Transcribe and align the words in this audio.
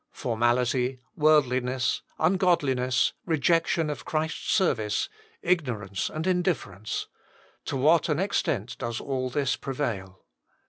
Formality, 0.13 0.97
worldli 1.15 1.61
ness, 1.61 2.01
ungodliness, 2.17 3.13
rejection 3.27 3.87
of 3.87 4.03
Christ 4.03 4.35
s 4.47 4.51
service, 4.51 5.09
ignorance, 5.43 6.09
and 6.09 6.25
indilfcrence 6.25 7.05
to 7.65 7.77
what 7.77 8.09
an 8.09 8.17
extent 8.17 8.79
docs 8.79 8.99
all 8.99 9.29
this 9.29 9.55
prevail. 9.55 10.25